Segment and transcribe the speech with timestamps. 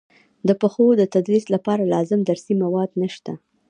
[0.47, 3.31] د پښتو د تدریس لپاره لازم درسي مواد نشته.